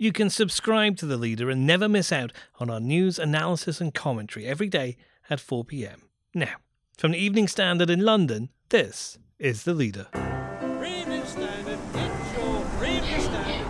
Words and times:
You 0.00 0.12
can 0.12 0.30
subscribe 0.30 0.96
to 0.98 1.06
The 1.06 1.16
Leader 1.16 1.50
and 1.50 1.66
never 1.66 1.88
miss 1.88 2.12
out 2.12 2.32
on 2.60 2.70
our 2.70 2.78
news, 2.78 3.18
analysis, 3.18 3.80
and 3.80 3.92
commentary 3.92 4.46
every 4.46 4.68
day 4.68 4.96
at 5.28 5.40
4 5.40 5.64
pm. 5.64 6.02
Now, 6.32 6.54
from 6.96 7.10
the 7.10 7.18
Evening 7.18 7.48
Standard 7.48 7.90
in 7.90 8.04
London, 8.04 8.50
this 8.68 9.18
is 9.40 9.64
The 9.64 9.74
Leader. 9.74 10.06
Evening 10.14 11.24
Standard, 11.24 11.80
it's 11.94 12.38
your 12.38 12.64
Evening 12.86 13.20
Standard. 13.22 13.64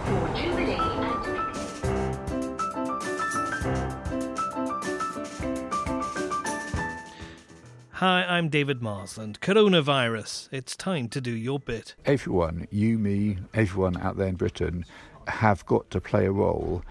Hi, 7.93 8.25
I'm 8.29 8.51
David 8.51 8.83
Marsland. 8.83 9.41
Coronavirus. 9.41 10.51
It's 10.53 10.77
time 10.77 11.09
to 11.09 11.23
do 11.23 11.33
your 11.33 11.59
bit. 11.59 11.95
everyone, 12.05 12.69
you, 12.71 12.99
me, 12.99 13.39
everyone 13.55 13.97
out 13.97 14.19
there 14.19 14.29
in 14.29 14.37
Britain, 14.37 14.85
have 15.29 15.65
got 15.67 15.91
to 15.91 16.01
play 16.01 16.27
a 16.27 16.33
role 16.33 16.83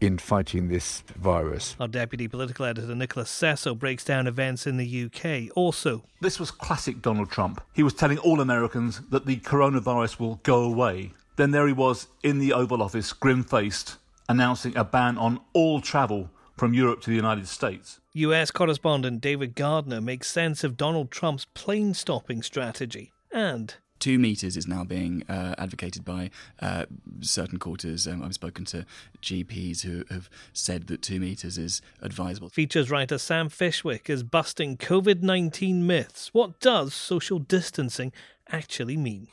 in 0.00 0.16
fighting 0.18 0.68
this 0.68 1.02
virus. 1.16 1.76
Our 1.78 1.88
deputy 1.88 2.26
political 2.26 2.64
editor 2.64 2.94
Nicolas 2.94 3.30
Cecil 3.30 3.74
breaks 3.74 4.04
down 4.04 4.26
events 4.26 4.66
in 4.66 4.78
the 4.78 5.04
UK. 5.04 5.54
Also, 5.56 6.04
This 6.20 6.40
was 6.40 6.50
classic 6.50 7.02
Donald 7.02 7.30
Trump. 7.30 7.62
He 7.74 7.82
was 7.82 7.92
telling 7.92 8.18
all 8.18 8.40
Americans 8.40 9.02
that 9.10 9.26
the 9.26 9.36
coronavirus 9.36 10.18
will 10.18 10.40
go 10.42 10.62
away. 10.62 11.12
Then 11.36 11.50
there 11.50 11.66
he 11.66 11.72
was 11.72 12.08
in 12.22 12.38
the 12.38 12.52
Oval 12.52 12.82
Office, 12.82 13.12
grim 13.12 13.44
faced, 13.44 13.96
announcing 14.28 14.76
a 14.76 14.84
ban 14.84 15.18
on 15.18 15.40
all 15.52 15.80
travel 15.80 16.30
from 16.56 16.74
Europe 16.74 17.00
to 17.02 17.10
the 17.10 17.16
United 17.16 17.48
States. 17.48 18.00
US 18.12 18.50
correspondent 18.50 19.20
David 19.20 19.54
Gardner 19.54 20.00
makes 20.00 20.30
sense 20.30 20.64
of 20.64 20.76
Donald 20.76 21.10
Trump's 21.10 21.46
plane 21.54 21.94
stopping 21.94 22.42
strategy. 22.42 23.12
And 23.32 23.74
two 24.00 24.18
meters 24.18 24.56
is 24.56 24.66
now 24.66 24.82
being 24.82 25.22
uh, 25.28 25.54
advocated 25.58 26.04
by 26.04 26.30
uh, 26.60 26.86
certain 27.20 27.58
quarters. 27.58 28.08
Um, 28.08 28.22
I've 28.22 28.34
spoken 28.34 28.64
to 28.66 28.84
GPs 29.22 29.82
who 29.82 30.04
have 30.10 30.28
said 30.52 30.88
that 30.88 31.02
two 31.02 31.20
meters 31.20 31.58
is 31.58 31.80
advisable. 32.02 32.48
features 32.48 32.90
writer 32.90 33.18
Sam 33.18 33.48
Fishwick 33.48 34.10
is 34.10 34.22
busting 34.22 34.78
COVID 34.78 35.22
19 35.22 35.86
myths. 35.86 36.30
What 36.32 36.58
does 36.60 36.94
social 36.94 37.38
distancing 37.38 38.12
actually 38.50 38.96
mean? 38.96 39.28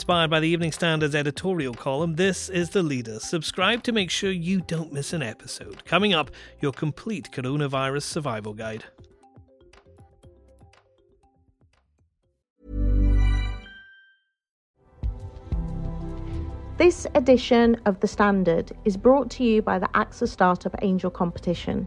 Inspired 0.00 0.30
by 0.30 0.40
the 0.40 0.48
Evening 0.48 0.72
Standard's 0.72 1.14
editorial 1.14 1.74
column, 1.74 2.14
this 2.14 2.48
is 2.48 2.70
The 2.70 2.82
Leader. 2.82 3.20
Subscribe 3.20 3.82
to 3.82 3.92
make 3.92 4.10
sure 4.10 4.30
you 4.30 4.62
don't 4.62 4.94
miss 4.94 5.12
an 5.12 5.22
episode. 5.22 5.84
Coming 5.84 6.14
up, 6.14 6.30
your 6.62 6.72
complete 6.72 7.30
coronavirus 7.30 8.04
survival 8.04 8.54
guide. 8.54 8.82
This 16.78 17.06
edition 17.14 17.78
of 17.84 18.00
The 18.00 18.08
Standard 18.08 18.72
is 18.86 18.96
brought 18.96 19.28
to 19.32 19.44
you 19.44 19.60
by 19.60 19.78
the 19.78 19.88
AXA 19.88 20.28
Startup 20.28 20.74
Angel 20.80 21.10
Competition. 21.10 21.86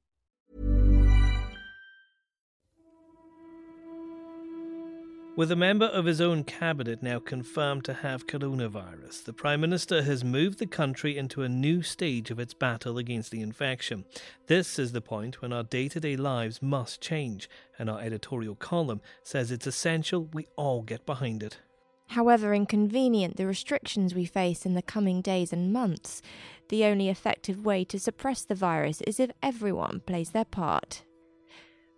With 5.37 5.49
a 5.49 5.55
member 5.55 5.85
of 5.85 6.03
his 6.03 6.19
own 6.19 6.43
cabinet 6.43 7.01
now 7.01 7.19
confirmed 7.19 7.85
to 7.85 7.93
have 7.93 8.27
coronavirus, 8.27 9.23
the 9.23 9.31
Prime 9.31 9.61
Minister 9.61 10.01
has 10.03 10.25
moved 10.25 10.59
the 10.59 10.67
country 10.67 11.17
into 11.17 11.41
a 11.41 11.49
new 11.49 11.81
stage 11.81 12.31
of 12.31 12.39
its 12.39 12.53
battle 12.53 12.97
against 12.97 13.31
the 13.31 13.41
infection. 13.41 14.03
This 14.47 14.77
is 14.77 14.91
the 14.91 14.99
point 14.99 15.41
when 15.41 15.53
our 15.53 15.63
day 15.63 15.87
to 15.87 16.01
day 16.01 16.17
lives 16.17 16.61
must 16.61 16.99
change, 16.99 17.49
and 17.79 17.89
our 17.89 18.01
editorial 18.01 18.55
column 18.55 18.99
says 19.23 19.51
it's 19.51 19.65
essential 19.65 20.25
we 20.33 20.47
all 20.57 20.81
get 20.81 21.05
behind 21.05 21.43
it. 21.43 21.59
However 22.07 22.53
inconvenient 22.53 23.37
the 23.37 23.47
restrictions 23.47 24.13
we 24.13 24.25
face 24.25 24.65
in 24.65 24.73
the 24.73 24.81
coming 24.81 25.21
days 25.21 25.53
and 25.53 25.71
months, 25.71 26.21
the 26.67 26.83
only 26.83 27.07
effective 27.07 27.65
way 27.65 27.85
to 27.85 27.97
suppress 27.97 28.43
the 28.43 28.53
virus 28.53 28.99
is 29.07 29.17
if 29.17 29.31
everyone 29.41 30.01
plays 30.05 30.31
their 30.31 30.43
part. 30.43 31.03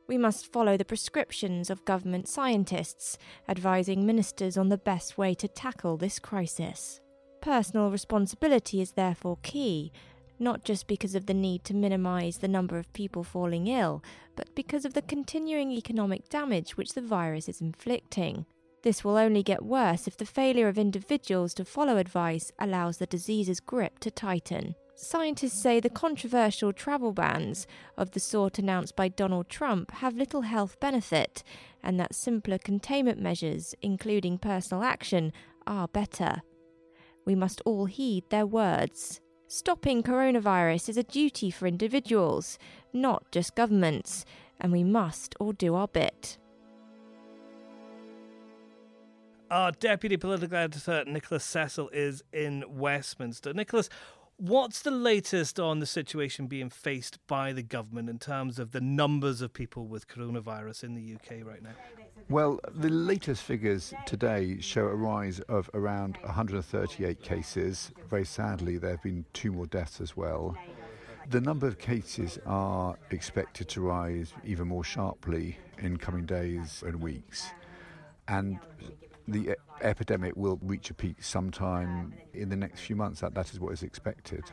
We 0.07 0.17
must 0.17 0.51
follow 0.51 0.75
the 0.75 0.85
prescriptions 0.85 1.69
of 1.69 1.85
government 1.85 2.27
scientists, 2.27 3.17
advising 3.47 4.05
ministers 4.05 4.57
on 4.57 4.69
the 4.69 4.77
best 4.77 5.17
way 5.17 5.33
to 5.35 5.47
tackle 5.47 5.97
this 5.97 6.19
crisis. 6.19 6.99
Personal 7.41 7.89
responsibility 7.89 8.81
is 8.81 8.91
therefore 8.91 9.37
key, 9.43 9.91
not 10.39 10.63
just 10.65 10.87
because 10.87 11.15
of 11.15 11.25
the 11.25 11.33
need 11.33 11.63
to 11.65 11.73
minimise 11.73 12.37
the 12.37 12.47
number 12.47 12.77
of 12.77 12.91
people 12.93 13.23
falling 13.23 13.67
ill, 13.67 14.03
but 14.35 14.53
because 14.55 14.83
of 14.83 14.93
the 14.93 15.01
continuing 15.01 15.71
economic 15.71 16.27
damage 16.29 16.75
which 16.75 16.93
the 16.93 17.01
virus 17.01 17.47
is 17.47 17.61
inflicting. 17.61 18.45
This 18.81 19.03
will 19.03 19.15
only 19.15 19.43
get 19.43 19.63
worse 19.63 20.07
if 20.07 20.17
the 20.17 20.25
failure 20.25 20.67
of 20.67 20.77
individuals 20.77 21.53
to 21.53 21.63
follow 21.63 21.97
advice 21.97 22.51
allows 22.59 22.97
the 22.97 23.05
disease's 23.05 23.61
grip 23.61 23.99
to 23.99 24.11
tighten. 24.11 24.75
Scientists 24.95 25.59
say 25.59 25.79
the 25.79 25.89
controversial 25.89 26.71
travel 26.71 27.13
bans 27.13 27.65
of 27.97 28.11
the 28.11 28.19
sort 28.19 28.59
announced 28.59 28.95
by 28.95 29.07
Donald 29.07 29.49
Trump 29.49 29.89
have 29.91 30.15
little 30.15 30.41
health 30.41 30.79
benefit, 30.79 31.43
and 31.81 31.99
that 31.99 32.13
simpler 32.13 32.59
containment 32.59 33.19
measures, 33.19 33.73
including 33.81 34.37
personal 34.37 34.83
action, 34.83 35.33
are 35.65 35.87
better. 35.87 36.43
We 37.25 37.33
must 37.33 37.61
all 37.65 37.85
heed 37.85 38.25
their 38.29 38.45
words. 38.45 39.19
Stopping 39.47 40.03
coronavirus 40.03 40.89
is 40.89 40.97
a 40.97 41.03
duty 41.03 41.49
for 41.49 41.67
individuals, 41.67 42.59
not 42.91 43.31
just 43.31 43.55
governments, 43.55 44.25
and 44.59 44.71
we 44.71 44.83
must 44.83 45.35
all 45.39 45.53
do 45.53 45.73
our 45.73 45.87
bit. 45.87 46.37
Our 49.49 49.71
deputy 49.71 50.17
political 50.17 50.57
editor, 50.57 51.03
Nicolas 51.05 51.43
Cecil, 51.43 51.89
is 51.89 52.23
in 52.31 52.63
Westminster. 52.67 53.53
Nicolas, 53.53 53.89
what's 54.37 54.81
the 54.81 54.91
latest 54.91 55.59
on 55.59 55.79
the 55.79 55.85
situation 55.85 56.47
being 56.47 56.69
faced 56.69 57.19
by 57.27 57.53
the 57.53 57.63
government 57.63 58.09
in 58.09 58.19
terms 58.19 58.59
of 58.59 58.71
the 58.71 58.81
numbers 58.81 59.41
of 59.41 59.53
people 59.53 59.87
with 59.87 60.07
coronavirus 60.07 60.83
in 60.83 60.95
the 60.95 61.15
UK 61.15 61.45
right 61.45 61.61
now? 61.61 61.71
Well, 62.29 62.59
the 62.73 62.89
latest 62.89 63.43
figures 63.43 63.93
today 64.05 64.59
show 64.61 64.85
a 64.87 64.95
rise 64.95 65.39
of 65.41 65.69
around 65.73 66.17
138 66.23 67.21
cases. 67.21 67.91
Very 68.09 68.25
sadly, 68.25 68.77
there 68.77 68.91
have 68.91 69.03
been 69.03 69.25
two 69.33 69.51
more 69.51 69.65
deaths 69.65 69.99
as 69.99 70.15
well. 70.15 70.57
The 71.29 71.41
number 71.41 71.67
of 71.67 71.79
cases 71.79 72.39
are 72.45 72.97
expected 73.11 73.69
to 73.69 73.81
rise 73.81 74.33
even 74.43 74.67
more 74.67 74.83
sharply 74.83 75.57
in 75.77 75.97
coming 75.97 76.25
days 76.25 76.83
and 76.85 77.01
weeks. 77.01 77.47
And 78.27 78.59
the 79.27 79.55
epidemic 79.81 80.35
will 80.35 80.59
reach 80.61 80.89
a 80.89 80.93
peak 80.93 81.23
sometime 81.23 82.13
in 82.33 82.49
the 82.49 82.55
next 82.55 82.81
few 82.81 82.95
months. 82.95 83.21
That, 83.21 83.33
that 83.35 83.53
is 83.53 83.59
what 83.59 83.73
is 83.73 83.83
expected. 83.83 84.43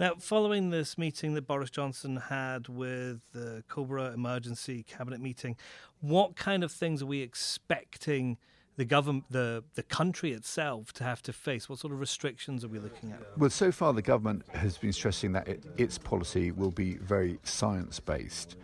Now, 0.00 0.14
following 0.18 0.70
this 0.70 0.96
meeting 0.96 1.34
that 1.34 1.46
Boris 1.46 1.70
Johnson 1.70 2.16
had 2.16 2.68
with 2.68 3.20
the 3.32 3.62
Cobra 3.68 4.12
Emergency 4.12 4.82
Cabinet 4.82 5.20
meeting, 5.20 5.56
what 6.00 6.36
kind 6.36 6.64
of 6.64 6.72
things 6.72 7.02
are 7.02 7.06
we 7.06 7.20
expecting 7.20 8.38
the 8.76 8.84
government, 8.84 9.24
the 9.30 9.62
the 9.74 9.82
country 9.82 10.32
itself, 10.32 10.92
to 10.94 11.04
have 11.04 11.22
to 11.22 11.32
face? 11.32 11.68
What 11.68 11.78
sort 11.78 11.92
of 11.92 12.00
restrictions 12.00 12.64
are 12.64 12.68
we 12.68 12.78
looking 12.78 13.12
at? 13.12 13.20
Well, 13.38 13.50
so 13.50 13.70
far 13.70 13.92
the 13.92 14.02
government 14.02 14.44
has 14.52 14.78
been 14.78 14.92
stressing 14.92 15.32
that 15.32 15.46
it, 15.46 15.64
its 15.76 15.96
policy 15.98 16.50
will 16.50 16.72
be 16.72 16.96
very 16.96 17.38
science 17.44 18.00
based, 18.00 18.56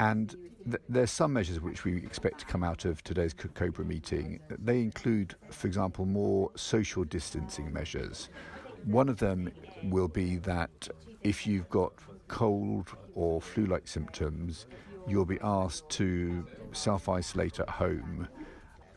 and 0.00 0.36
there's 0.88 1.10
some 1.10 1.32
measures 1.32 1.60
which 1.60 1.84
we 1.84 1.96
expect 1.96 2.40
to 2.40 2.46
come 2.46 2.64
out 2.64 2.84
of 2.84 3.02
today's 3.02 3.34
COBRA 3.34 3.84
meeting. 3.84 4.40
They 4.48 4.80
include, 4.80 5.34
for 5.50 5.66
example, 5.66 6.04
more 6.06 6.50
social 6.56 7.04
distancing 7.04 7.72
measures. 7.72 8.28
One 8.84 9.08
of 9.08 9.18
them 9.18 9.50
will 9.84 10.08
be 10.08 10.36
that 10.38 10.88
if 11.22 11.46
you've 11.46 11.68
got 11.70 11.92
cold 12.28 12.88
or 13.14 13.40
flu-like 13.40 13.88
symptoms, 13.88 14.66
you'll 15.06 15.24
be 15.24 15.38
asked 15.42 15.88
to 15.90 16.46
self-isolate 16.72 17.60
at 17.60 17.68
home 17.68 18.28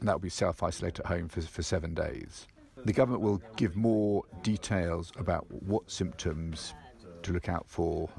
and 0.01 0.07
that 0.07 0.13
will 0.13 0.19
be 0.19 0.29
self 0.29 0.61
isolate 0.63 0.99
at 0.99 1.05
home 1.05 1.29
for, 1.29 1.41
for 1.41 1.61
seven 1.61 1.93
days. 1.93 2.47
The 2.85 2.91
government 2.91 3.21
will 3.21 3.41
give 3.55 3.75
more 3.75 4.23
details 4.41 5.11
about 5.17 5.45
what 5.49 5.89
symptoms 5.89 6.73
to 7.21 7.31
look 7.31 7.47
out 7.47 7.65
for 7.67 8.09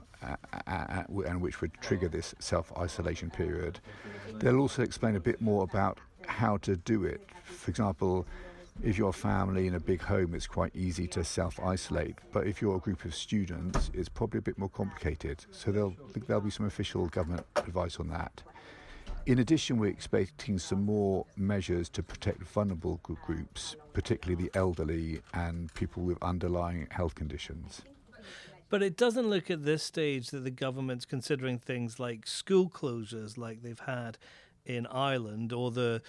and 0.66 1.40
which 1.40 1.60
would 1.60 1.72
trigger 1.80 2.08
this 2.08 2.34
self 2.38 2.72
isolation 2.78 3.30
period. 3.30 3.80
They'll 4.34 4.58
also 4.60 4.82
explain 4.82 5.16
a 5.16 5.20
bit 5.20 5.40
more 5.40 5.64
about 5.64 5.98
how 6.26 6.56
to 6.58 6.76
do 6.76 7.04
it. 7.04 7.20
For 7.44 7.70
example, 7.70 8.26
if 8.82 8.98
you're 8.98 9.10
a 9.10 9.12
family 9.12 9.66
in 9.66 9.74
a 9.74 9.80
big 9.80 10.00
home, 10.00 10.34
it's 10.34 10.46
quite 10.46 10.74
easy 10.74 11.06
to 11.08 11.24
self 11.24 11.60
isolate. 11.60 12.16
But 12.32 12.46
if 12.46 12.62
you're 12.62 12.76
a 12.76 12.80
group 12.80 13.04
of 13.04 13.14
students, 13.14 13.90
it's 13.94 14.08
probably 14.08 14.38
a 14.38 14.42
bit 14.42 14.58
more 14.58 14.70
complicated. 14.70 15.44
So 15.50 15.70
there'll, 15.70 15.94
there'll 16.26 16.42
be 16.42 16.50
some 16.50 16.66
official 16.66 17.06
government 17.06 17.46
advice 17.56 17.98
on 17.98 18.08
that. 18.08 18.42
In 19.26 19.38
addition, 19.38 19.78
we're 19.78 19.90
expecting 19.90 20.58
some 20.58 20.84
more 20.84 21.26
measures 21.36 21.88
to 21.90 22.02
protect 22.02 22.42
vulnerable 22.42 22.98
groups, 23.02 23.76
particularly 23.92 24.42
the 24.44 24.58
elderly 24.58 25.20
and 25.32 25.72
people 25.74 26.02
with 26.02 26.18
underlying 26.22 26.88
health 26.90 27.14
conditions. 27.14 27.82
But 28.72 28.82
it 28.82 28.96
doesn't 28.96 29.28
look 29.28 29.50
at 29.50 29.66
this 29.66 29.82
stage 29.82 30.30
that 30.30 30.44
the 30.44 30.50
government's 30.50 31.04
considering 31.04 31.58
things 31.58 32.00
like 32.00 32.26
school 32.26 32.70
closures, 32.70 33.36
like 33.36 33.60
they've 33.60 33.78
had 33.78 34.16
in 34.64 34.86
Ireland, 34.86 35.52
or 35.52 35.70
the 35.70 36.00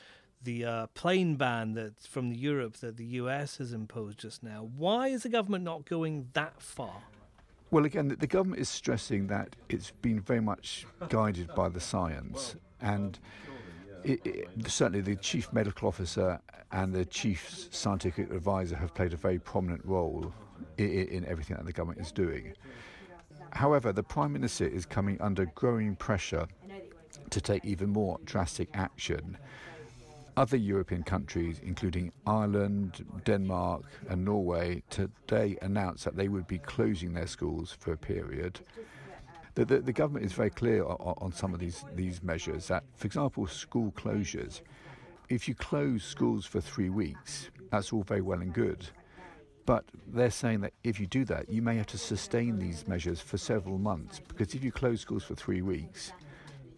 the 0.42 0.64
uh, 0.64 0.88
plane 0.94 1.36
ban 1.36 1.74
that's 1.74 2.08
from 2.08 2.32
Europe 2.32 2.78
that 2.78 2.96
the 2.96 3.04
US 3.20 3.58
has 3.58 3.74
imposed 3.74 4.18
just 4.18 4.44
now. 4.44 4.70
Why 4.78 5.10
is 5.10 5.24
the 5.24 5.30
government 5.30 5.66
not 5.66 5.84
going 5.84 6.30
that 6.34 6.62
far? 6.62 7.02
Well, 7.70 7.84
again, 7.84 8.16
the 8.18 8.28
government 8.28 8.62
is 8.62 8.70
stressing 8.70 9.28
that 9.28 9.58
it's 9.68 9.92
been 10.02 10.22
very 10.22 10.42
much 10.42 10.86
guided 11.10 11.54
by 11.56 11.68
the 11.68 11.82
science 11.82 12.56
and 12.80 13.20
it, 14.06 14.26
it, 14.26 14.48
certainly 14.68 15.02
the 15.02 15.18
chief 15.18 15.52
medical 15.52 15.90
officer 15.90 16.40
and 16.72 16.94
the 16.94 17.04
chief 17.04 17.68
scientific 17.72 18.32
advisor 18.32 18.78
have 18.78 18.94
played 18.94 19.12
a 19.12 19.18
very 19.18 19.40
prominent 19.40 19.84
role 19.84 20.34
in, 20.78 20.90
in 20.90 21.26
everything 21.26 21.58
that 21.58 21.66
the 21.66 21.74
government 21.74 22.02
is 22.02 22.12
doing. 22.12 22.54
However, 23.52 23.94
the 23.94 24.04
Prime 24.04 24.34
Minister 24.34 24.66
is 24.66 24.86
coming 24.86 25.20
under 25.22 25.46
growing 25.46 25.96
pressure 25.96 26.48
to 27.30 27.42
take 27.42 27.64
even 27.66 27.90
more 27.90 28.20
drastic 28.26 28.70
action. 28.74 29.38
Other 30.36 30.58
European 30.58 31.04
countries, 31.04 31.60
including 31.64 32.12
Ireland, 32.26 33.06
Denmark, 33.24 33.84
and 34.10 34.26
Norway, 34.26 34.82
today 34.90 35.58
announced 35.62 36.06
that 36.06 36.16
they 36.16 36.28
would 36.28 36.48
be 36.48 36.58
closing 36.58 37.14
their 37.14 37.28
schools 37.28 37.76
for 37.80 37.94
a 37.94 37.98
period 37.98 38.60
the, 39.56 39.66
the, 39.66 39.80
the 39.80 39.94
government 39.94 40.26
is 40.26 40.34
very 40.34 40.50
clear 40.50 40.84
on, 40.84 41.14
on 41.18 41.32
some 41.32 41.54
of 41.54 41.60
these, 41.60 41.86
these 41.96 42.24
measures 42.24 42.68
that, 42.68 42.84
for 42.96 43.06
example, 43.06 43.46
school 43.48 43.92
closures. 43.92 44.62
If 45.30 45.48
you 45.48 45.56
close 45.56 46.04
schools 46.04 46.46
for 46.46 46.60
three 46.60 46.90
weeks, 46.90 47.50
that's 47.72 47.94
all 47.94 48.04
very 48.04 48.22
well 48.22 48.42
and 48.42 48.54
good. 48.54 48.88
But 49.66 49.86
they're 50.08 50.32
saying 50.32 50.62
that 50.62 50.74
if 50.84 51.00
you 51.00 51.08
do 51.08 51.24
that, 51.26 51.50
you 51.50 51.62
may 51.62 51.78
have 51.78 51.88
to 51.88 51.98
sustain 51.98 52.60
these 52.60 52.88
measures 52.88 53.22
for 53.22 53.38
several 53.38 53.78
months 53.78 54.20
because 54.20 54.54
if 54.54 54.64
you 54.64 54.72
close 54.72 55.02
schools 55.02 55.24
for 55.24 55.36
three 55.36 55.62
weeks 55.62 56.12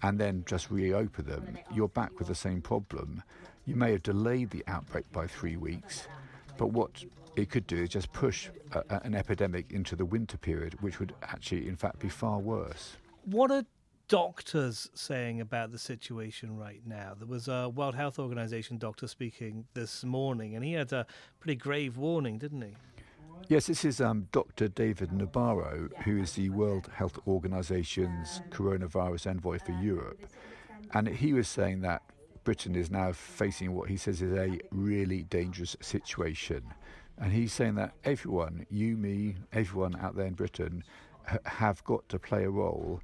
and 0.03 0.19
then 0.19 0.43
just 0.45 0.69
reopen 0.69 1.25
them, 1.25 1.57
you're 1.73 1.87
back 1.87 2.19
with 2.19 2.27
the 2.27 2.35
same 2.35 2.61
problem. 2.61 3.23
You 3.65 3.75
may 3.75 3.91
have 3.91 4.03
delayed 4.03 4.51
the 4.51 4.63
outbreak 4.67 5.11
by 5.11 5.25
three 5.25 5.57
weeks, 5.57 6.07
but 6.57 6.67
what 6.67 7.03
it 7.35 7.49
could 7.49 7.65
do 7.65 7.77
is 7.77 7.89
just 7.89 8.13
push 8.13 8.49
a, 8.73 9.01
an 9.03 9.15
epidemic 9.15 9.71
into 9.71 9.95
the 9.95 10.05
winter 10.05 10.37
period, 10.37 10.79
which 10.81 10.99
would 10.99 11.13
actually, 11.23 11.67
in 11.67 11.75
fact, 11.75 11.99
be 11.99 12.09
far 12.09 12.37
worse. 12.37 12.97
What 13.25 13.49
are 13.49 13.65
doctors 14.07 14.89
saying 14.93 15.41
about 15.41 15.71
the 15.71 15.79
situation 15.79 16.57
right 16.57 16.81
now? 16.85 17.13
There 17.17 17.27
was 17.27 17.47
a 17.47 17.69
World 17.69 17.95
Health 17.95 18.19
Organization 18.19 18.77
doctor 18.77 19.07
speaking 19.07 19.65
this 19.73 20.03
morning, 20.03 20.55
and 20.55 20.63
he 20.63 20.73
had 20.73 20.91
a 20.93 21.05
pretty 21.39 21.55
grave 21.55 21.97
warning, 21.97 22.37
didn't 22.37 22.61
he? 22.61 22.75
Yes, 23.47 23.67
this 23.67 23.85
is 23.85 24.01
um, 24.01 24.27
Dr. 24.31 24.67
David 24.67 25.09
Nabarro, 25.09 25.89
who 26.03 26.17
is 26.17 26.33
the 26.33 26.49
World 26.49 26.89
Health 26.93 27.19
Organization's 27.27 28.41
coronavirus 28.49 29.27
envoy 29.27 29.59
for 29.59 29.71
Europe. 29.73 30.19
And 30.93 31.07
he 31.07 31.33
was 31.33 31.47
saying 31.47 31.81
that 31.81 32.01
Britain 32.43 32.75
is 32.75 32.89
now 32.89 33.11
facing 33.11 33.73
what 33.73 33.89
he 33.89 33.97
says 33.97 34.21
is 34.21 34.33
a 34.33 34.59
really 34.71 35.23
dangerous 35.23 35.75
situation. 35.81 36.63
And 37.17 37.31
he's 37.31 37.53
saying 37.53 37.75
that 37.75 37.93
everyone, 38.03 38.65
you, 38.69 38.97
me, 38.97 39.35
everyone 39.53 39.95
out 39.99 40.15
there 40.15 40.25
in 40.25 40.33
Britain, 40.33 40.83
ha- 41.27 41.37
have 41.45 41.83
got 41.83 42.07
to 42.09 42.19
play 42.19 42.43
a 42.45 42.49
role 42.49 43.01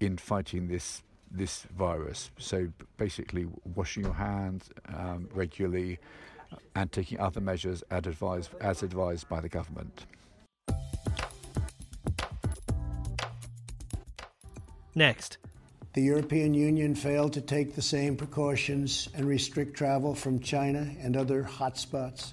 in 0.00 0.16
fighting 0.16 0.68
this 0.68 1.02
this 1.30 1.66
virus. 1.76 2.30
So 2.38 2.68
basically, 2.96 3.46
washing 3.74 4.04
your 4.04 4.14
hands 4.14 4.70
um, 4.94 5.28
regularly 5.34 5.98
and 6.74 6.90
taking 6.90 7.20
other 7.20 7.40
measures 7.40 7.82
as 7.90 8.06
advised, 8.06 8.50
as 8.60 8.82
advised 8.82 9.28
by 9.28 9.40
the 9.40 9.48
government. 9.48 10.06
Next. 14.94 15.38
The 15.94 16.02
European 16.02 16.54
Union 16.54 16.94
failed 16.94 17.32
to 17.32 17.40
take 17.40 17.74
the 17.74 17.82
same 17.82 18.16
precautions 18.16 19.08
and 19.14 19.26
restrict 19.26 19.74
travel 19.76 20.14
from 20.14 20.38
China 20.38 20.88
and 21.00 21.16
other 21.16 21.42
hotspots. 21.42 22.32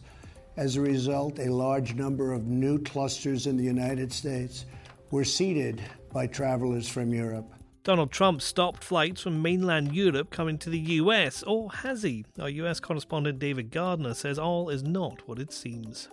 As 0.57 0.75
a 0.75 0.81
result, 0.81 1.39
a 1.39 1.51
large 1.51 1.95
number 1.95 2.31
of 2.31 2.45
new 2.45 2.79
clusters 2.79 3.47
in 3.47 3.57
the 3.57 3.63
United 3.63 4.11
States 4.13 4.65
were 5.11 5.23
seeded 5.23 5.83
by 6.11 6.27
travelers 6.27 6.87
from 6.87 7.13
Europe. 7.13 7.51
Donald 7.83 8.11
Trump 8.11 8.41
stopped 8.41 8.83
flights 8.83 9.21
from 9.21 9.43
mainland 9.43 9.93
Europe 9.93 10.31
coming 10.31 10.57
to 10.57 10.71
the 10.71 10.79
US, 10.79 11.43
or 11.43 11.71
has 11.71 12.01
he? 12.01 12.25
Our 12.39 12.49
US 12.49 12.79
correspondent 12.79 13.37
David 13.37 13.69
Gardner 13.69 14.15
says 14.15 14.39
all 14.39 14.69
is 14.69 14.81
not 14.81 15.27
what 15.27 15.37
it 15.37 15.53
seems. 15.53 16.09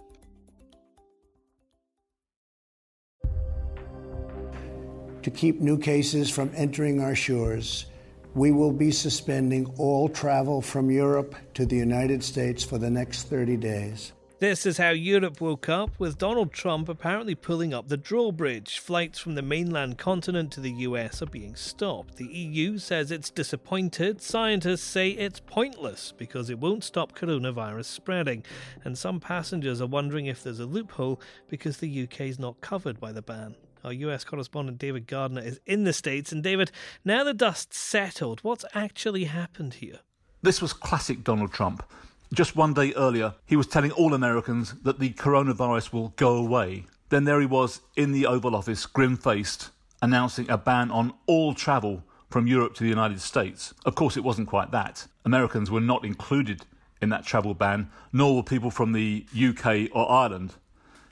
To 5.23 5.31
keep 5.31 5.61
new 5.61 5.79
cases 5.79 6.29
from 6.29 6.51
entering 6.55 7.01
our 7.01 7.15
shores, 7.15 7.87
we 8.35 8.51
will 8.51 8.73
be 8.73 8.91
suspending 8.91 9.67
all 9.79 10.09
travel 10.09 10.61
from 10.61 10.91
Europe 10.91 11.35
to 11.55 11.65
the 11.65 11.77
United 11.77 12.25
States 12.25 12.65
for 12.65 12.77
the 12.77 12.91
next 12.91 13.29
30 13.29 13.57
days. 13.57 14.13
This 14.43 14.67
is 14.67 14.79
how 14.79 14.91
Europe 14.91 15.41
woke 15.41 15.69
up, 15.69 16.01
with 16.01 16.19
Donald 16.19 16.53
Trump 16.53 16.89
apparently 16.89 17.37
pulling 17.37 17.73
up 17.73 17.87
the 17.87 17.97
drawbridge. 17.97 18.81
Flights 18.81 19.21
from 19.21 19.37
the 19.37 19.41
mainland 19.41 19.99
continent 19.99 20.51
to 20.51 20.61
the 20.61 20.73
US 20.73 21.23
are 21.23 21.27
being 21.27 21.55
stopped. 21.55 22.17
The 22.17 22.27
EU 22.27 22.77
says 22.79 23.13
it's 23.13 23.31
disappointed. 23.31 24.21
Scientists 24.21 24.83
say 24.83 25.11
it's 25.11 25.39
pointless 25.39 26.13
because 26.19 26.51
it 26.51 26.59
won't 26.59 26.83
stop 26.83 27.17
coronavirus 27.17 27.85
spreading. 27.85 28.45
And 28.83 28.99
some 28.99 29.21
passengers 29.21 29.81
are 29.81 29.87
wondering 29.87 30.27
if 30.27 30.43
there's 30.43 30.59
a 30.59 30.67
loophole 30.67 31.21
because 31.47 31.77
the 31.77 32.03
UK 32.03 32.23
is 32.23 32.41
not 32.41 32.61
covered 32.61 32.99
by 32.99 33.13
the 33.13 33.23
ban. 33.23 33.55
Our 33.85 33.93
US 33.93 34.25
correspondent 34.25 34.79
David 34.79 35.07
Gardner 35.07 35.43
is 35.43 35.61
in 35.67 35.85
the 35.85 35.93
States. 35.93 36.33
And 36.33 36.43
David, 36.43 36.73
now 37.05 37.23
the 37.23 37.33
dust's 37.33 37.79
settled, 37.79 38.41
what's 38.41 38.65
actually 38.75 39.27
happened 39.27 39.75
here? 39.75 40.01
This 40.43 40.61
was 40.61 40.73
classic 40.73 41.23
Donald 41.23 41.53
Trump. 41.53 41.85
Just 42.33 42.57
one 42.57 42.73
day 42.73 42.95
earlier, 42.95 43.35
he 43.45 43.57
was 43.57 43.67
telling 43.67 43.91
all 43.91 44.15
Americans 44.15 44.73
that 44.85 44.99
the 44.99 45.11
coronavirus 45.11 45.93
will 45.93 46.15
go 46.17 46.35
away. 46.35 46.87
Then 47.11 47.25
there 47.25 47.41
he 47.41 47.47
was 47.47 47.83
in 47.95 48.12
the 48.12 48.25
Oval 48.25 48.57
Office, 48.57 48.87
grim 48.87 49.19
faced, 49.19 49.69
announcing 50.01 50.49
a 50.49 50.57
ban 50.57 50.91
on 50.91 51.12
all 51.27 51.53
travel 51.53 52.05
from 52.31 52.47
Europe 52.47 52.73
to 52.77 52.85
the 52.85 52.89
United 52.89 53.21
States. 53.21 53.75
Of 53.85 53.97
course, 53.97 54.17
it 54.17 54.25
wasn't 54.25 54.49
quite 54.49 54.71
that. 54.71 55.07
Americans 55.27 55.71
were 55.71 55.83
not 55.83 56.07
included 56.07 56.65
in 57.03 57.11
that 57.11 57.27
travel 57.27 57.53
ban, 57.53 57.91
nor 58.15 58.37
were 58.37 58.43
people 58.43 58.71
from 58.71 58.93
the 58.93 59.27
UK 59.37 59.91
or 59.93 60.11
Ireland. 60.11 60.55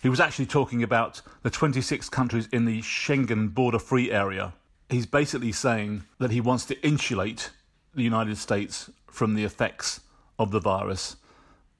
He 0.02 0.08
was 0.08 0.20
actually 0.20 0.46
talking 0.46 0.82
about 0.82 1.20
the 1.42 1.50
26 1.50 2.08
countries 2.08 2.48
in 2.50 2.64
the 2.64 2.80
Schengen 2.80 3.52
border 3.52 3.78
free 3.78 4.10
area. 4.10 4.54
He's 4.88 5.04
basically 5.04 5.52
saying 5.52 6.04
that 6.18 6.30
he 6.30 6.40
wants 6.40 6.64
to 6.66 6.80
insulate 6.80 7.50
the 7.94 8.02
United 8.02 8.38
States 8.38 8.88
from 9.06 9.34
the 9.34 9.44
effects 9.44 10.00
of 10.40 10.50
the 10.50 10.58
virus 10.58 11.16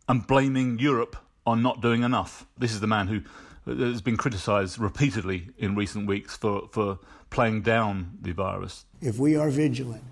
and 0.06 0.26
blaming 0.26 0.78
Europe 0.78 1.16
on 1.46 1.62
not 1.62 1.80
doing 1.80 2.02
enough. 2.02 2.46
This 2.58 2.72
is 2.72 2.80
the 2.80 2.86
man 2.86 3.08
who 3.08 3.22
uh, 3.66 3.74
has 3.86 4.02
been 4.02 4.18
criticised 4.18 4.78
repeatedly 4.78 5.48
in 5.56 5.74
recent 5.74 6.06
weeks 6.06 6.36
for, 6.36 6.68
for 6.70 6.98
playing 7.30 7.62
down 7.62 8.18
the 8.20 8.32
virus. 8.32 8.84
If 9.00 9.18
we 9.18 9.34
are 9.34 9.48
vigilant 9.48 10.04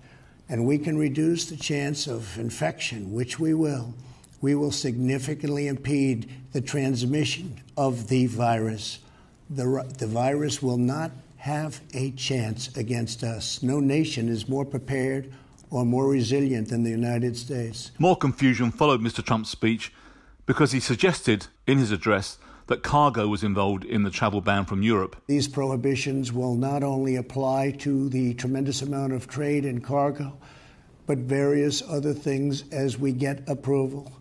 and 0.49 0.65
we 0.65 0.79
can 0.79 0.97
reduce 0.97 1.45
the 1.45 1.57
chance 1.57 2.07
of 2.07 2.39
infection, 2.39 3.13
which 3.13 3.39
we 3.39 3.53
will, 3.53 3.93
we 4.41 4.55
will 4.55 4.71
significantly 4.71 5.67
impede 5.67 6.27
the 6.51 6.61
transmission 6.61 7.61
of 7.77 8.07
the 8.07 8.25
virus. 8.25 8.97
The, 9.51 9.85
the 9.99 10.07
virus 10.07 10.63
will 10.63 10.77
not 10.77 11.11
have 11.37 11.81
a 11.93 12.11
chance 12.11 12.75
against 12.75 13.23
us. 13.23 13.61
No 13.61 13.79
nation 13.79 14.27
is 14.27 14.49
more 14.49 14.65
prepared 14.65 15.31
or 15.69 15.85
more 15.85 16.07
resilient 16.07 16.69
than 16.69 16.83
the 16.83 16.89
United 16.89 17.37
States. 17.37 17.91
More 17.99 18.15
confusion 18.15 18.71
followed 18.71 19.01
Mr. 19.01 19.23
Trump's 19.23 19.49
speech 19.49 19.93
because 20.45 20.71
he 20.71 20.79
suggested 20.79 21.47
in 21.67 21.77
his 21.77 21.91
address 21.91 22.37
that 22.67 22.83
cargo 22.83 23.27
was 23.27 23.43
involved 23.43 23.83
in 23.83 24.03
the 24.03 24.11
travel 24.11 24.41
ban 24.41 24.63
from 24.65 24.83
Europe. 24.83 25.15
These 25.27 25.47
prohibitions 25.47 26.31
will 26.31 26.55
not 26.55 26.83
only 26.83 27.15
apply 27.15 27.71
to 27.79 28.09
the 28.09 28.35
tremendous 28.35 28.81
amount 28.81 29.13
of 29.13 29.27
trade 29.27 29.65
in 29.65 29.81
cargo, 29.81 30.37
but 31.07 31.17
various 31.17 31.81
other 31.81 32.13
things 32.13 32.63
as 32.71 32.97
we 32.97 33.11
get 33.11 33.47
approval. 33.49 34.11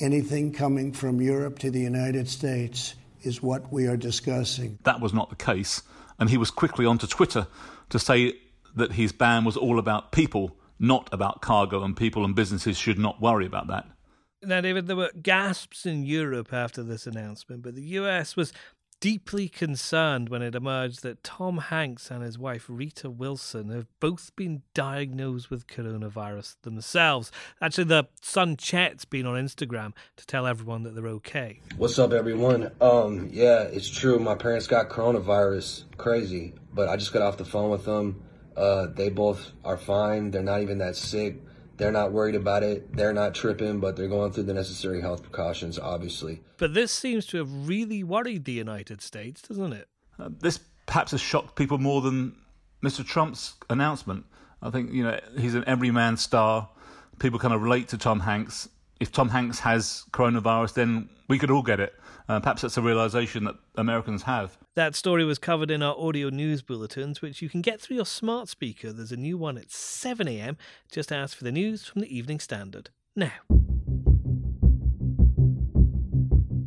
Anything 0.00 0.52
coming 0.52 0.92
from 0.92 1.20
Europe 1.20 1.60
to 1.60 1.70
the 1.70 1.80
United 1.80 2.28
States 2.28 2.96
is 3.22 3.42
what 3.42 3.72
we 3.72 3.86
are 3.86 3.96
discussing. 3.96 4.78
That 4.82 5.00
was 5.00 5.14
not 5.14 5.30
the 5.30 5.36
case, 5.36 5.82
and 6.18 6.28
he 6.28 6.36
was 6.36 6.50
quickly 6.50 6.84
onto 6.84 7.06
Twitter 7.06 7.46
to 7.90 7.98
say 7.98 8.34
that 8.74 8.92
his 8.92 9.12
ban 9.12 9.44
was 9.44 9.56
all 9.56 9.78
about 9.78 10.10
people, 10.10 10.56
not 10.78 11.08
about 11.12 11.40
cargo, 11.40 11.82
and 11.82 11.96
people 11.96 12.24
and 12.24 12.34
businesses 12.34 12.76
should 12.76 12.98
not 12.98 13.20
worry 13.20 13.46
about 13.46 13.68
that. 13.68 13.86
Now, 14.42 14.60
David, 14.60 14.86
there 14.86 14.96
were 14.96 15.10
gasps 15.20 15.86
in 15.86 16.04
Europe 16.04 16.52
after 16.52 16.82
this 16.82 17.06
announcement, 17.06 17.62
but 17.62 17.74
the 17.74 17.82
US 17.82 18.36
was 18.36 18.52
deeply 19.00 19.48
concerned 19.48 20.28
when 20.28 20.42
it 20.42 20.54
emerged 20.54 21.02
that 21.02 21.22
Tom 21.22 21.58
Hanks 21.58 22.10
and 22.10 22.22
his 22.22 22.38
wife 22.38 22.64
Rita 22.68 23.10
Wilson 23.10 23.70
have 23.70 23.86
both 24.00 24.34
been 24.36 24.62
diagnosed 24.74 25.50
with 25.50 25.66
coronavirus 25.66 26.56
themselves. 26.62 27.30
Actually, 27.60 27.84
the 27.84 28.04
son 28.22 28.56
Chet's 28.56 29.04
been 29.04 29.26
on 29.26 29.34
Instagram 29.36 29.92
to 30.16 30.26
tell 30.26 30.46
everyone 30.46 30.82
that 30.84 30.94
they're 30.94 31.08
okay. 31.08 31.60
What's 31.76 31.98
up, 31.98 32.12
everyone? 32.12 32.70
Um, 32.80 33.28
yeah, 33.32 33.62
it's 33.62 33.88
true. 33.88 34.18
My 34.18 34.34
parents 34.34 34.66
got 34.66 34.88
coronavirus. 34.88 35.84
Crazy, 35.96 36.54
but 36.72 36.88
I 36.88 36.96
just 36.96 37.12
got 37.12 37.22
off 37.22 37.36
the 37.36 37.44
phone 37.44 37.70
with 37.70 37.84
them. 37.84 38.22
Uh, 38.56 38.86
they 38.86 39.10
both 39.10 39.52
are 39.64 39.76
fine. 39.76 40.30
They're 40.30 40.42
not 40.42 40.62
even 40.62 40.78
that 40.78 40.96
sick. 40.96 41.42
They're 41.76 41.92
not 41.92 42.12
worried 42.12 42.34
about 42.34 42.62
it. 42.62 42.96
They're 42.96 43.12
not 43.12 43.34
tripping, 43.34 43.80
but 43.80 43.96
they're 43.96 44.08
going 44.08 44.32
through 44.32 44.44
the 44.44 44.54
necessary 44.54 45.00
health 45.00 45.22
precautions, 45.22 45.78
obviously. 45.78 46.40
But 46.56 46.72
this 46.72 46.90
seems 46.90 47.26
to 47.26 47.38
have 47.38 47.68
really 47.68 48.02
worried 48.02 48.46
the 48.46 48.52
United 48.52 49.02
States, 49.02 49.42
doesn't 49.42 49.74
it? 49.74 49.88
Uh, 50.18 50.30
this 50.40 50.58
perhaps 50.86 51.10
has 51.10 51.20
shocked 51.20 51.54
people 51.54 51.76
more 51.76 52.00
than 52.00 52.34
Mr. 52.82 53.04
Trump's 53.04 53.54
announcement. 53.68 54.24
I 54.62 54.70
think, 54.70 54.92
you 54.92 55.02
know, 55.02 55.20
he's 55.38 55.54
an 55.54 55.64
everyman 55.66 56.16
star. 56.16 56.70
People 57.18 57.38
kind 57.38 57.52
of 57.52 57.62
relate 57.62 57.88
to 57.88 57.98
Tom 57.98 58.20
Hanks. 58.20 58.68
If 58.98 59.12
Tom 59.12 59.28
Hanks 59.28 59.58
has 59.58 60.04
coronavirus, 60.12 60.74
then 60.74 61.08
we 61.28 61.38
could 61.38 61.50
all 61.50 61.62
get 61.62 61.80
it. 61.80 61.94
Uh, 62.28 62.40
perhaps 62.40 62.62
that's 62.62 62.76
a 62.76 62.82
realization 62.82 63.44
that 63.44 63.56
Americans 63.76 64.22
have. 64.22 64.58
That 64.74 64.94
story 64.94 65.24
was 65.24 65.38
covered 65.38 65.70
in 65.70 65.82
our 65.82 65.96
audio 65.96 66.28
news 66.28 66.62
bulletins, 66.62 67.22
which 67.22 67.40
you 67.40 67.48
can 67.48 67.62
get 67.62 67.80
through 67.80 67.96
your 67.96 68.06
smart 68.06 68.48
speaker. 68.48 68.92
There's 68.92 69.12
a 69.12 69.16
new 69.16 69.38
one 69.38 69.56
at 69.56 69.70
7 69.70 70.26
a.m. 70.26 70.56
Just 70.90 71.12
ask 71.12 71.36
for 71.36 71.44
the 71.44 71.52
news 71.52 71.86
from 71.86 72.02
the 72.02 72.16
Evening 72.16 72.40
Standard. 72.40 72.90
Now. 73.14 73.32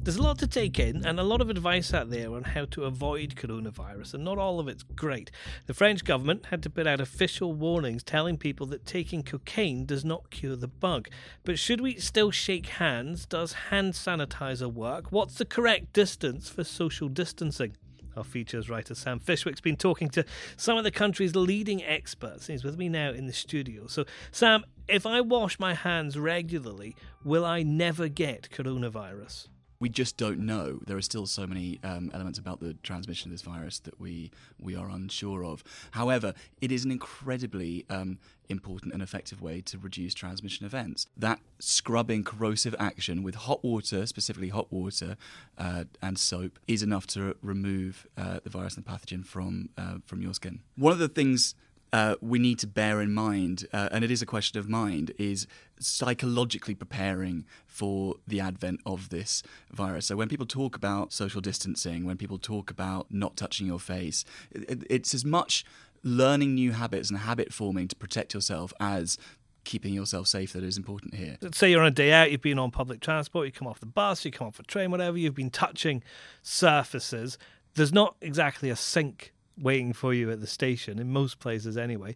There's 0.10 0.18
a 0.18 0.24
lot 0.24 0.40
to 0.40 0.48
take 0.48 0.80
in 0.80 1.06
and 1.06 1.20
a 1.20 1.24
lot 1.24 1.40
of 1.40 1.52
advice 1.52 1.94
out 1.94 2.10
there 2.10 2.34
on 2.34 2.42
how 2.42 2.66
to 2.72 2.86
avoid 2.86 3.36
coronavirus, 3.36 4.16
and 4.16 4.24
not 4.24 4.40
all 4.40 4.60
of 4.60 4.68
it's 4.68 4.82
great. 4.82 5.30
The 5.68 5.76
French 5.76 6.04
government 6.04 6.48
had 6.48 6.64
to 6.64 6.70
put 6.72 6.88
out 6.88 7.00
official 7.00 7.54
warnings 7.54 8.02
telling 8.02 8.36
people 8.36 8.66
that 8.66 8.88
taking 8.88 9.22
cocaine 9.22 9.86
does 9.86 10.04
not 10.04 10.32
cure 10.32 10.56
the 10.56 10.68
bug. 10.68 11.10
But 11.44 11.60
should 11.60 11.80
we 11.80 12.00
still 12.00 12.32
shake 12.32 12.66
hands? 12.66 13.28
Does 13.28 13.54
hand 13.70 13.94
sanitizer 13.94 14.74
work? 14.74 15.12
What's 15.12 15.36
the 15.36 15.46
correct 15.46 15.94
distance 15.94 16.50
for 16.50 16.64
social 16.64 17.08
distancing? 17.08 17.78
Our 18.18 18.24
features 18.24 18.68
writer 18.68 18.96
Sam 18.96 19.20
Fishwick's 19.20 19.62
been 19.62 19.78
talking 19.78 20.10
to 20.10 20.26
some 20.58 20.76
of 20.76 20.84
the 20.84 20.90
country's 20.90 21.36
leading 21.36 21.84
experts. 21.84 22.48
He's 22.48 22.64
with 22.64 22.80
me 22.80 22.90
now 22.90 23.12
in 23.12 23.28
the 23.28 23.34
studio. 23.34 23.86
So, 23.86 24.06
Sam, 24.32 24.66
if 24.88 25.06
I 25.06 25.22
wash 25.22 25.60
my 25.60 25.76
hands 25.76 26.18
regularly, 26.18 26.96
will 27.24 27.46
I 27.46 27.62
never 27.62 28.08
get 28.08 28.50
coronavirus? 28.50 29.50
We 29.80 29.90
just 29.90 30.18
don't 30.18 30.40
know. 30.40 30.80
There 30.86 30.98
are 30.98 31.02
still 31.02 31.26
so 31.26 31.48
many 31.48 31.80
um, 31.84 32.12
elements 32.14 32.38
about 32.38 32.60
the 32.60 32.74
transmission 32.84 33.30
of 33.30 33.34
this 33.34 33.42
virus 33.42 33.80
that 33.80 34.00
we 34.00 34.32
we 34.60 34.76
are 34.76 34.90
unsure 34.90 35.46
of. 35.46 35.64
However, 35.92 36.34
it 36.60 36.72
is 36.72 36.84
an 36.84 36.92
incredibly 36.92 37.86
um, 37.90 38.20
important 38.50 38.94
and 38.94 39.02
effective 39.02 39.42
way 39.42 39.62
to 39.62 39.78
reduce 39.78 40.14
transmission 40.14 40.66
events. 40.66 41.08
That 41.16 41.40
scrubbing 41.60 42.24
corrosive 42.24 42.76
action 42.78 43.24
with 43.24 43.36
hot 43.36 43.64
water, 43.64 44.06
specifically 44.06 44.50
hot 44.50 44.72
water 44.72 45.16
uh, 45.58 45.86
and 46.02 46.18
soap, 46.20 46.60
is 46.68 46.84
enough 46.84 47.08
to 47.08 47.36
remove 47.42 48.06
uh, 48.18 48.40
the 48.44 48.50
virus 48.50 48.76
and 48.76 48.86
the 48.86 48.90
pathogen 48.90 49.26
from 49.26 49.70
uh, 49.78 49.96
from 50.06 50.22
your 50.22 50.34
skin. 50.34 50.60
One 50.76 50.92
of 50.92 51.00
the 51.00 51.08
things 51.08 51.56
uh, 51.92 52.16
we 52.22 52.40
need 52.40 52.60
to 52.60 52.68
bear 52.68 53.02
in 53.02 53.14
mind, 53.14 53.68
uh, 53.74 53.90
and 53.92 54.04
it 54.04 54.12
is 54.12 54.22
a 54.22 54.26
question 54.26 54.60
of 54.60 54.70
mind, 54.70 55.12
is 55.18 55.48
psychologically 55.80 56.76
preparing 56.76 57.46
for 57.66 58.16
the 58.28 58.40
advent 58.40 58.80
of 58.86 59.10
this 59.10 59.42
virus. 59.72 60.08
So 60.08 60.16
when 60.16 60.28
people 60.28 60.46
talk 60.46 60.76
about 60.76 61.14
social 61.14 61.42
distancing, 61.42 62.06
when 62.06 62.18
people 62.18 62.38
talk 62.38 62.70
about 62.70 63.08
not 63.10 63.36
touching 63.36 63.66
your 63.66 63.80
face, 63.80 64.26
it, 64.52 64.84
it's 64.90 65.14
as 65.14 65.26
much 65.26 65.66
learning 66.04 66.56
new 66.56 66.72
habits 66.72 67.10
and 67.10 67.20
habit 67.20 67.52
forming 67.54 67.88
to 67.88 67.96
protect 67.96 68.34
yourself 68.34 68.74
as 68.80 69.18
keeping 69.64 69.94
yourself 69.94 70.28
safe 70.28 70.54
that 70.54 70.64
is 70.64 70.78
important 70.78 71.16
here. 71.16 71.38
Let's 71.42 71.58
say 71.58 71.72
you're 71.72 71.82
on 71.82 71.88
a 71.88 71.92
day 71.92 72.12
out, 72.12 72.32
you've 72.32 72.42
been 72.42 72.60
on 72.60 72.72
public 72.72 73.02
transport, 73.02 73.46
you 73.46 73.52
come 73.52 73.68
off 73.68 73.80
the 73.80 73.86
bus, 73.86 74.24
you 74.26 74.32
come 74.32 74.48
off 74.48 74.60
a 74.60 74.64
train, 74.64 74.92
whatever, 74.92 75.18
you've 75.18 75.36
been 75.36 75.50
touching 75.50 76.04
surfaces. 76.42 77.38
There's 77.76 77.94
not 77.94 78.16
exactly 78.22 78.70
a 78.70 78.76
sink 78.76 79.34
waiting 79.62 79.94
for 79.94 80.14
you 80.14 80.32
at 80.32 80.42
the 80.42 80.48
station, 80.48 81.00
in 81.00 81.12
most 81.12 81.40
places 81.40 81.78
anyway. 81.78 82.16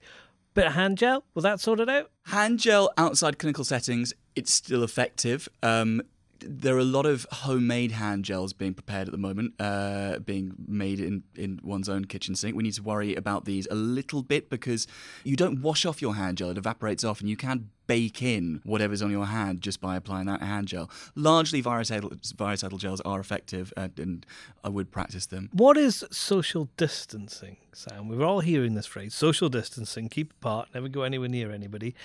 Bit 0.53 0.67
of 0.67 0.73
hand 0.73 0.97
gel, 0.99 1.23
will 1.33 1.41
that 1.41 1.59
sort 1.59 1.79
it 1.79 1.89
out? 1.89 2.11
Hand 2.27 2.59
gel 2.59 2.91
outside 2.97 3.39
clinical 3.39 3.63
settings, 3.63 4.13
it's 4.35 4.53
still 4.53 4.83
effective. 4.83 5.49
Um, 5.63 6.03
there 6.47 6.75
are 6.75 6.79
a 6.79 6.83
lot 6.83 7.05
of 7.05 7.25
homemade 7.31 7.91
hand 7.91 8.25
gels 8.25 8.53
being 8.53 8.73
prepared 8.73 9.07
at 9.07 9.11
the 9.11 9.17
moment, 9.17 9.53
uh, 9.59 10.19
being 10.19 10.53
made 10.67 10.99
in, 10.99 11.23
in 11.35 11.59
one's 11.63 11.89
own 11.89 12.05
kitchen 12.05 12.35
sink. 12.35 12.55
We 12.55 12.63
need 12.63 12.73
to 12.73 12.83
worry 12.83 13.15
about 13.15 13.45
these 13.45 13.67
a 13.69 13.75
little 13.75 14.21
bit 14.21 14.49
because 14.49 14.87
you 15.23 15.35
don't 15.35 15.61
wash 15.61 15.85
off 15.85 16.01
your 16.01 16.15
hand 16.15 16.37
gel, 16.37 16.49
it 16.49 16.57
evaporates 16.57 17.03
off, 17.03 17.19
and 17.19 17.29
you 17.29 17.37
can 17.37 17.69
bake 17.85 18.21
in 18.21 18.61
whatever's 18.63 19.01
on 19.01 19.11
your 19.11 19.25
hand 19.25 19.61
just 19.61 19.81
by 19.81 19.95
applying 19.95 20.25
that 20.25 20.41
hand 20.41 20.67
gel. 20.67 20.89
Largely, 21.15 21.61
virucidal, 21.61 22.13
virucidal 22.37 22.77
gels 22.77 23.01
are 23.01 23.19
effective, 23.19 23.73
and, 23.75 23.97
and 23.99 24.25
I 24.63 24.69
would 24.69 24.91
practice 24.91 25.25
them. 25.25 25.49
What 25.51 25.77
is 25.77 26.05
social 26.11 26.69
distancing, 26.77 27.57
Sam? 27.73 28.07
We're 28.07 28.25
all 28.25 28.39
hearing 28.39 28.75
this 28.75 28.85
phrase 28.85 29.13
social 29.13 29.49
distancing, 29.49 30.09
keep 30.09 30.31
apart, 30.33 30.69
never 30.73 30.87
go 30.87 31.03
anywhere 31.03 31.29
near 31.29 31.51
anybody 31.51 31.95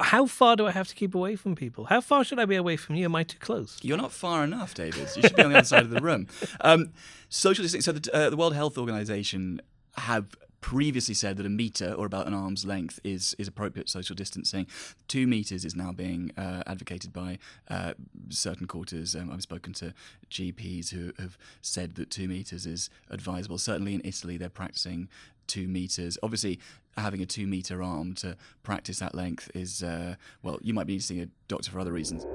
how 0.00 0.26
far 0.26 0.56
do 0.56 0.66
I 0.66 0.70
have 0.70 0.88
to 0.88 0.94
keep 0.94 1.14
away 1.14 1.36
from 1.36 1.54
people? 1.54 1.84
How 1.84 2.00
far 2.00 2.24
should 2.24 2.38
I 2.38 2.44
be 2.44 2.56
away 2.56 2.76
from 2.76 2.96
you? 2.96 3.06
Am 3.06 3.16
I 3.16 3.24
too 3.24 3.38
close? 3.38 3.78
You're 3.82 3.96
not 3.96 4.12
far 4.12 4.44
enough, 4.44 4.74
David. 4.74 5.08
You 5.16 5.22
should 5.22 5.36
be 5.36 5.42
on 5.42 5.52
the 5.52 5.58
other 5.58 5.66
side 5.66 5.84
of 5.84 5.90
the 5.90 6.00
room. 6.00 6.26
Um, 6.60 6.92
social 7.28 7.62
distancing. 7.62 7.80
So 7.80 7.98
the, 7.98 8.14
uh, 8.14 8.30
the 8.30 8.36
World 8.36 8.54
Health 8.54 8.78
Organization 8.78 9.60
have 9.96 10.36
previously 10.60 11.14
said 11.14 11.36
that 11.36 11.44
a 11.44 11.50
meter 11.50 11.92
or 11.92 12.06
about 12.06 12.26
an 12.26 12.34
arm's 12.34 12.64
length 12.64 13.00
is 13.02 13.34
is 13.38 13.48
appropriate 13.48 13.88
social 13.90 14.14
distancing. 14.14 14.66
Two 15.08 15.26
meters 15.26 15.64
is 15.64 15.74
now 15.74 15.92
being 15.92 16.30
uh, 16.38 16.62
advocated 16.66 17.12
by 17.12 17.38
uh, 17.68 17.94
certain 18.30 18.66
quarters. 18.66 19.14
Um, 19.14 19.30
I've 19.30 19.42
spoken 19.42 19.72
to 19.74 19.92
GPs 20.30 20.90
who 20.90 21.12
have 21.18 21.36
said 21.60 21.96
that 21.96 22.10
two 22.10 22.28
meters 22.28 22.64
is 22.64 22.88
advisable. 23.10 23.58
Certainly 23.58 23.94
in 23.94 24.02
Italy, 24.04 24.36
they're 24.36 24.48
practicing 24.48 25.08
two 25.46 25.68
meters. 25.68 26.16
Obviously, 26.22 26.60
having 26.96 27.22
a 27.22 27.26
two 27.26 27.46
meter 27.46 27.82
arm 27.82 28.14
to 28.14 28.36
practice 28.62 28.98
that 28.98 29.14
length 29.14 29.50
is, 29.54 29.82
uh, 29.82 30.16
well, 30.42 30.58
you 30.62 30.74
might 30.74 30.86
be 30.86 30.98
seeing 30.98 31.20
a 31.20 31.28
doctor 31.48 31.70
for 31.70 31.80
other 31.80 31.92
reasons. 31.92 32.26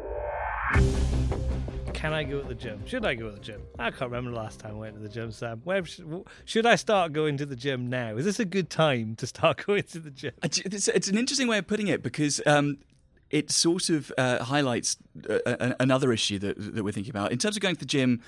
Can 1.94 2.14
I 2.14 2.24
go 2.24 2.42
to 2.42 2.48
the 2.48 2.54
gym? 2.54 2.86
Should 2.86 3.06
I 3.06 3.16
go 3.16 3.30
to 3.30 3.36
the 3.36 3.42
gym? 3.42 3.62
I 3.80 3.90
can't 3.90 4.12
remember 4.12 4.30
the 4.30 4.38
last 4.38 4.60
time 4.60 4.76
I 4.76 4.78
went 4.78 4.96
to 4.96 5.02
the 5.02 5.10
gym, 5.10 5.32
Sam. 5.32 5.62
Where 5.64 5.84
should, 5.84 6.26
should 6.46 6.66
I 6.66 6.76
start 6.76 7.12
going 7.12 7.38
to 7.38 7.46
the 7.46 7.56
gym 7.56 7.90
now? 7.90 8.16
Is 8.18 8.26
this 8.26 8.40
a 8.40 8.46
good 8.46 8.70
time 8.70 9.16
to 9.16 9.26
start 9.26 9.64
going 9.66 9.84
to 9.84 10.00
the 10.00 10.12
gym? 10.12 10.34
It's, 10.44 10.88
it's 10.88 11.08
an 11.08 11.18
interesting 11.18 11.48
way 11.48 11.58
of 11.58 11.66
putting 11.66 11.88
it 11.88 12.04
because 12.04 12.40
um, 12.46 12.78
it 13.30 13.52
sort 13.52 13.90
of 13.90 14.12
uh, 14.18 14.44
highlights 14.44 14.98
uh, 15.30 15.74
another 15.80 16.14
issue 16.14 16.40
that, 16.40 16.76
that 16.76 16.84
we're 16.84 16.92
thinking 16.92 17.12
about. 17.12 17.32
In 17.32 17.40
terms 17.40 17.58
of 17.58 17.62
going 17.62 17.76
to 17.76 17.80
the 17.80 17.86
gym, 17.86 18.22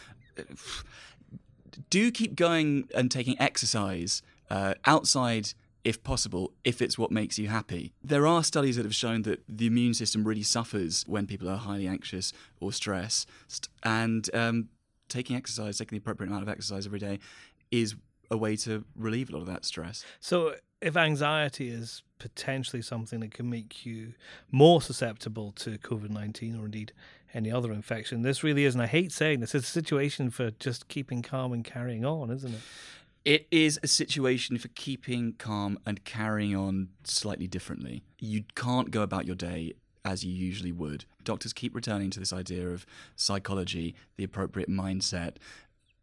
do 1.90 2.12
keep 2.12 2.36
going 2.36 2.88
and 2.96 3.12
taking 3.12 3.40
exercise 3.40 4.22
uh, 4.50 4.74
outside 4.86 5.54
if 5.90 6.04
possible, 6.04 6.54
if 6.64 6.84
it's 6.84 7.00
what 7.00 7.10
makes 7.10 7.40
you 7.40 7.48
happy. 7.48 7.92
There 8.04 8.28
are 8.28 8.44
studies 8.44 8.76
that 8.76 8.86
have 8.86 8.94
shown 8.94 9.24
that 9.24 9.42
the 9.50 9.66
immune 9.66 9.96
system 9.96 10.24
really 10.24 10.44
suffers 10.44 11.04
when 11.08 11.26
people 11.26 11.50
are 11.50 11.58
highly 11.58 11.88
anxious 11.88 12.32
or 12.60 12.72
stressed, 12.72 13.28
and 13.82 14.30
um, 14.36 14.70
taking 15.08 15.36
exercise, 15.36 15.80
taking 15.80 15.98
the 15.98 16.02
appropriate 16.02 16.30
amount 16.30 16.44
of 16.44 16.50
exercise 16.50 16.86
every 16.86 17.00
day, 17.00 17.18
is 17.72 17.96
a 18.30 18.38
way 18.38 18.56
to 18.58 18.86
relieve 18.96 19.30
a 19.30 19.34
lot 19.34 19.42
of 19.42 19.48
that 19.48 19.66
stress. 19.66 20.06
So, 20.20 20.54
if 20.80 20.96
anxiety 20.96 21.70
is 21.70 22.04
potentially 22.20 22.84
something 22.84 23.20
that 23.22 23.34
can 23.34 23.50
make 23.50 23.84
you 23.84 24.14
more 24.52 24.84
susceptible 24.84 25.52
to 25.54 25.80
COVID 25.80 26.12
19 26.12 26.56
or 26.56 26.66
indeed 26.66 26.94
any 27.34 27.52
other 27.52 27.74
infection, 27.74 28.22
this 28.22 28.44
really 28.44 28.64
is, 28.64 28.76
and 28.76 28.84
I 28.84 28.88
hate 28.88 29.12
saying 29.12 29.40
this, 29.40 29.56
it's 29.56 29.68
a 29.68 29.72
situation 29.72 30.30
for 30.30 30.52
just 30.52 30.88
keeping 30.88 31.24
calm 31.24 31.52
and 31.52 31.66
carrying 31.66 32.06
on, 32.06 32.30
isn't 32.30 32.54
it? 32.54 32.62
It 33.26 33.48
is 33.52 33.80
a 33.84 33.88
situation 33.88 34.58
for 34.58 34.70
keeping 34.70 35.34
calm 35.34 35.78
and 35.86 36.04
carrying 36.06 36.56
on 36.56 36.90
slightly 37.04 37.48
differently. 37.48 38.04
You 38.18 38.44
can't 38.56 38.92
go 38.92 39.02
about 39.02 39.26
your 39.26 39.36
day 39.36 39.74
as 40.06 40.24
you 40.24 40.34
usually 40.34 40.72
would. 40.72 41.06
Doctors 41.24 41.52
keep 41.52 41.76
returning 41.76 42.10
to 42.12 42.20
this 42.20 42.32
idea 42.32 42.70
of 42.70 42.86
psychology, 43.16 43.94
the 44.16 44.24
appropriate 44.24 44.70
mindset, 44.70 45.36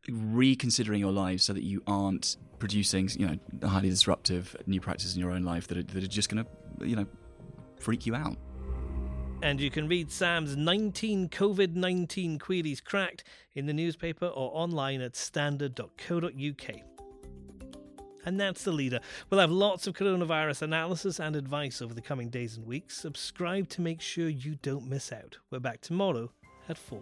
reconsidering 0.08 1.00
your 1.00 1.12
life 1.12 1.40
so 1.40 1.52
that 1.52 1.62
you 1.62 1.82
aren't 1.86 2.36
producing, 2.58 3.08
you 3.18 3.26
know, 3.26 3.68
highly 3.68 3.88
disruptive 3.88 4.54
new 4.66 4.80
practices 4.80 5.14
in 5.14 5.20
your 5.20 5.32
own 5.32 5.42
life 5.42 5.66
that 5.68 5.78
are, 5.78 5.82
that 5.82 6.04
are 6.04 6.08
just 6.08 6.28
going 6.28 6.44
to, 6.44 6.86
you 6.86 6.96
know, 6.96 7.06
freak 7.80 8.06
you 8.06 8.14
out. 8.14 8.36
And 9.42 9.60
you 9.60 9.70
can 9.70 9.88
read 9.88 10.10
Sam's 10.10 10.56
19 10.56 11.28
COVID 11.28 11.74
19 11.74 12.38
queries 12.38 12.80
cracked 12.80 13.24
in 13.54 13.66
the 13.66 13.72
newspaper 13.72 14.26
or 14.26 14.50
online 14.54 15.00
at 15.00 15.16
standard.co.uk. 15.16 16.95
And 18.26 18.40
that's 18.40 18.64
the 18.64 18.72
leader. 18.72 18.98
We'll 19.30 19.40
have 19.40 19.52
lots 19.52 19.86
of 19.86 19.94
coronavirus 19.94 20.62
analysis 20.62 21.20
and 21.20 21.36
advice 21.36 21.80
over 21.80 21.94
the 21.94 22.02
coming 22.02 22.28
days 22.28 22.56
and 22.56 22.66
weeks. 22.66 22.96
Subscribe 22.96 23.68
to 23.70 23.80
make 23.80 24.00
sure 24.00 24.28
you 24.28 24.56
don't 24.62 24.88
miss 24.88 25.12
out. 25.12 25.38
We're 25.52 25.60
back 25.60 25.80
tomorrow 25.80 26.32
at 26.68 26.76
4. 26.76 27.00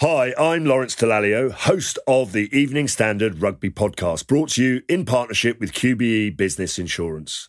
Hi, 0.00 0.34
I'm 0.38 0.64
Lawrence 0.64 0.96
Dallaglio, 0.96 1.50
host 1.50 1.98
of 2.06 2.32
the 2.32 2.54
Evening 2.54 2.88
Standard 2.88 3.40
Rugby 3.40 3.70
Podcast, 3.70 4.26
brought 4.26 4.50
to 4.50 4.62
you 4.62 4.82
in 4.88 5.04
partnership 5.04 5.60
with 5.60 5.72
QBE 5.72 6.36
Business 6.36 6.78
Insurance. 6.78 7.48